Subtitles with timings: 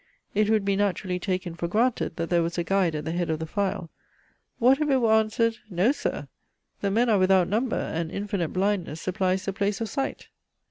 [0.33, 3.29] It would be naturally taken for granted, that there was a guide at the head
[3.29, 3.91] of the file:
[4.57, 5.91] what if it were answered, No!
[5.91, 6.27] Sir,
[6.79, 10.29] the men are without number, and infinite blindness supplies the place of sight?